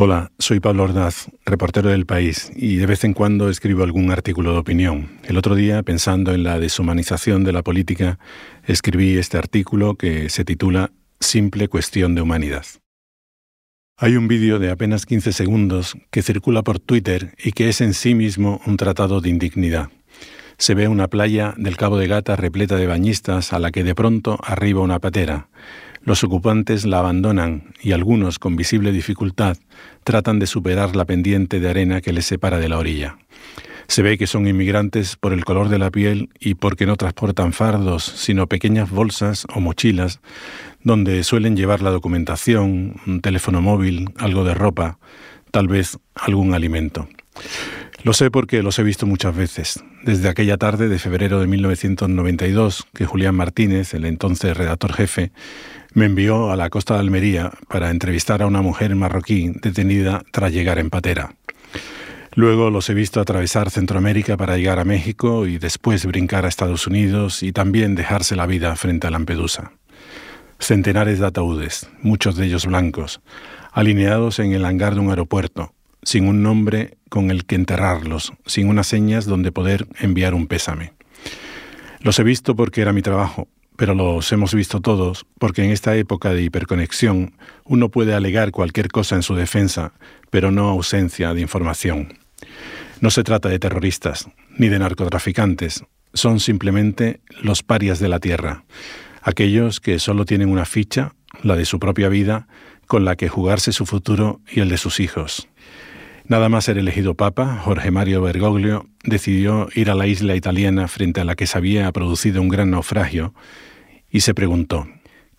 [0.00, 4.52] Hola, soy Pablo Ordaz, reportero del país, y de vez en cuando escribo algún artículo
[4.52, 5.08] de opinión.
[5.24, 8.20] El otro día, pensando en la deshumanización de la política,
[8.64, 12.64] escribí este artículo que se titula Simple cuestión de humanidad.
[13.96, 17.92] Hay un vídeo de apenas 15 segundos que circula por Twitter y que es en
[17.92, 19.88] sí mismo un tratado de indignidad.
[20.58, 23.96] Se ve una playa del Cabo de Gata repleta de bañistas a la que de
[23.96, 25.48] pronto arriba una patera.
[26.08, 29.58] Los ocupantes la abandonan y algunos, con visible dificultad,
[30.04, 33.18] tratan de superar la pendiente de arena que les separa de la orilla.
[33.88, 37.52] Se ve que son inmigrantes por el color de la piel y porque no transportan
[37.52, 40.20] fardos, sino pequeñas bolsas o mochilas
[40.82, 44.98] donde suelen llevar la documentación, un teléfono móvil, algo de ropa,
[45.50, 47.06] tal vez algún alimento.
[48.08, 52.86] Lo sé porque los he visto muchas veces, desde aquella tarde de febrero de 1992
[52.94, 55.30] que Julián Martínez, el entonces redactor jefe,
[55.92, 60.54] me envió a la costa de Almería para entrevistar a una mujer marroquí detenida tras
[60.54, 61.34] llegar en patera.
[62.34, 66.86] Luego los he visto atravesar Centroamérica para llegar a México y después brincar a Estados
[66.86, 69.72] Unidos y también dejarse la vida frente a Lampedusa.
[70.58, 73.20] Centenares de ataúdes, muchos de ellos blancos,
[73.70, 75.74] alineados en el hangar de un aeropuerto,
[76.08, 80.94] sin un nombre con el que enterrarlos, sin unas señas donde poder enviar un pésame.
[82.00, 85.94] Los he visto porque era mi trabajo, pero los hemos visto todos porque en esta
[85.96, 87.34] época de hiperconexión
[87.66, 89.92] uno puede alegar cualquier cosa en su defensa,
[90.30, 92.16] pero no ausencia de información.
[93.02, 98.64] No se trata de terroristas ni de narcotraficantes, son simplemente los parias de la tierra,
[99.20, 102.48] aquellos que solo tienen una ficha, la de su propia vida,
[102.86, 105.50] con la que jugarse su futuro y el de sus hijos.
[106.28, 111.22] Nada más ser elegido papa, Jorge Mario Bergoglio decidió ir a la isla italiana frente
[111.22, 113.32] a la que se había producido un gran naufragio
[114.10, 114.86] y se preguntó,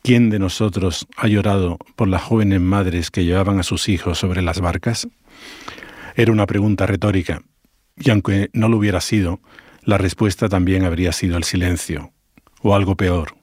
[0.02, 4.42] ¿quién de nosotros ha llorado por las jóvenes madres que llevaban a sus hijos sobre
[4.42, 5.08] las barcas?
[6.16, 7.44] Era una pregunta retórica,
[7.96, 9.42] y aunque no lo hubiera sido,
[9.84, 12.14] la respuesta también habría sido el silencio,
[12.64, 13.36] o algo peor.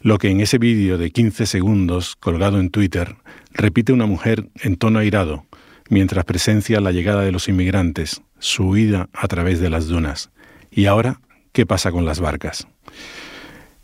[0.00, 3.14] Lo que en ese vídeo de 15 segundos, colgado en Twitter,
[3.52, 5.46] repite una mujer en tono airado,
[5.88, 10.30] mientras presencia la llegada de los inmigrantes, su huida a través de las dunas.
[10.70, 11.20] ¿Y ahora
[11.52, 12.66] qué pasa con las barcas?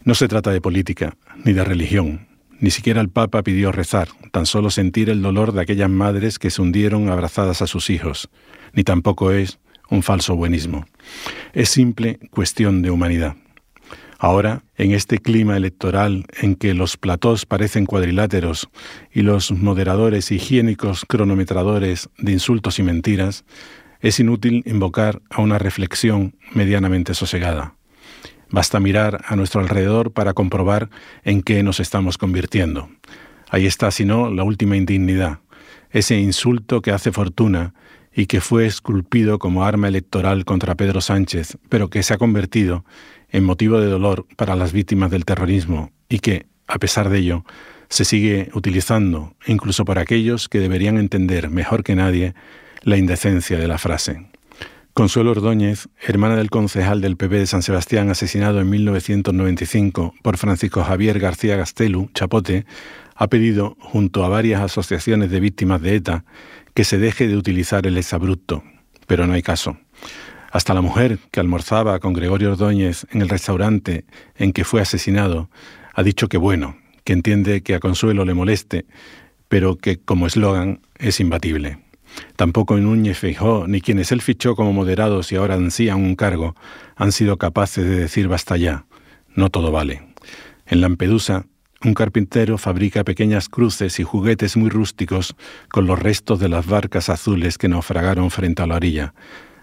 [0.04, 2.28] No se trata de política, ni de religión.
[2.60, 6.50] Ni siquiera el Papa pidió rezar, tan solo sentir el dolor de aquellas madres que
[6.50, 8.28] se hundieron abrazadas a sus hijos.
[8.72, 9.58] Ni tampoco es
[9.90, 10.86] un falso buenismo.
[11.52, 13.36] Es simple cuestión de humanidad.
[14.20, 18.68] Ahora, en este clima electoral en que los platós parecen cuadriláteros
[19.12, 23.44] y los moderadores higiénicos cronometradores de insultos y mentiras,
[24.00, 27.74] es inútil invocar a una reflexión medianamente sosegada.
[28.50, 30.90] Basta mirar a nuestro alrededor para comprobar
[31.22, 32.88] en qué nos estamos convirtiendo.
[33.50, 35.38] Ahí está, si no, la última indignidad,
[35.90, 37.72] ese insulto que hace fortuna
[38.18, 42.84] y que fue esculpido como arma electoral contra Pedro Sánchez, pero que se ha convertido
[43.30, 47.44] en motivo de dolor para las víctimas del terrorismo y que, a pesar de ello,
[47.88, 52.34] se sigue utilizando incluso por aquellos que deberían entender mejor que nadie
[52.82, 54.26] la indecencia de la frase.
[54.94, 60.82] Consuelo Ordóñez, hermana del concejal del PP de San Sebastián asesinado en 1995 por Francisco
[60.82, 62.66] Javier García Gastelu, Chapote,
[63.14, 66.24] ha pedido, junto a varias asociaciones de víctimas de ETA,
[66.78, 68.62] que se deje de utilizar el exabrupto,
[69.08, 69.78] pero no hay caso.
[70.52, 74.04] Hasta la mujer que almorzaba con Gregorio Ordóñez en el restaurante
[74.36, 75.50] en que fue asesinado
[75.92, 78.86] ha dicho que bueno, que entiende que a Consuelo le moleste,
[79.48, 81.80] pero que como eslogan es imbatible.
[82.36, 86.54] Tampoco Núñez Feijó ni quienes él fichó como moderados y ahora ansían un cargo
[86.94, 88.86] han sido capaces de decir basta ya,
[89.34, 90.02] no todo vale.
[90.64, 91.44] En Lampedusa,
[91.84, 95.36] un carpintero fabrica pequeñas cruces y juguetes muy rústicos
[95.70, 99.14] con los restos de las barcas azules que naufragaron frente a la orilla.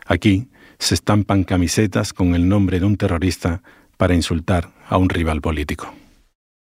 [0.06, 0.48] Aquí
[0.80, 3.62] se estampan camisetas con el nombre de un terrorista
[3.98, 5.94] para insultar a un rival político.